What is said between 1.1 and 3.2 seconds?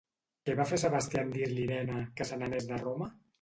en dir-li Irene que se n'anés de Roma?